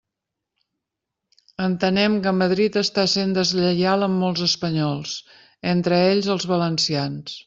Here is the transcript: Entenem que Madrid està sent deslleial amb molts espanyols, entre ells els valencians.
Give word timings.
Entenem 1.65 2.15
que 2.23 2.31
Madrid 2.37 2.79
està 2.81 3.03
sent 3.11 3.35
deslleial 3.37 4.05
amb 4.07 4.19
molts 4.23 4.45
espanyols, 4.47 5.13
entre 5.75 6.01
ells 6.07 6.31
els 6.37 6.49
valencians. 6.53 7.37